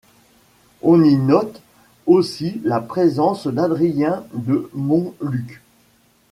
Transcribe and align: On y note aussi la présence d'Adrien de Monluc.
On 0.81 1.03
y 1.03 1.15
note 1.15 1.61
aussi 2.07 2.59
la 2.63 2.79
présence 2.79 3.45
d'Adrien 3.45 4.23
de 4.33 4.67
Monluc. 4.73 5.61